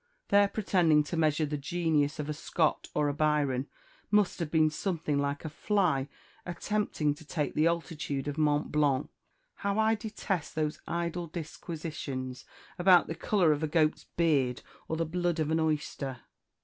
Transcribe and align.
Their 0.29 0.47
pretending 0.47 1.03
to 1.03 1.15
measure 1.15 1.45
the 1.45 1.59
genius 1.59 2.17
of 2.17 2.27
a 2.27 2.33
Scott 2.33 2.87
or 2.95 3.07
a 3.07 3.13
Byron 3.13 3.67
must 4.09 4.39
have 4.39 4.49
been 4.49 4.71
something 4.71 5.19
like 5.19 5.45
a 5.45 5.47
fly 5.49 6.07
attempting 6.43 7.13
to 7.13 7.23
take 7.23 7.53
the 7.53 7.67
altitude 7.67 8.27
of 8.27 8.35
Mont 8.35 8.71
Blanc. 8.71 9.11
How 9.57 9.77
I 9.77 9.93
detest 9.93 10.55
those 10.55 10.81
idle 10.87 11.27
disquisitions 11.27 12.45
about 12.79 13.05
the 13.05 13.13
colour 13.13 13.51
of 13.51 13.61
a 13.61 13.67
goat's 13.67 14.05
beard, 14.17 14.63
or 14.87 14.95
the 14.97 15.05
blood 15.05 15.39
of 15.39 15.51
an 15.51 15.59
oyster."' 15.59 16.19